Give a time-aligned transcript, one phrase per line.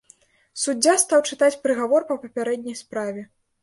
[0.61, 3.33] Суддзя стаў чытаць прыгавор па папярэдняй справе.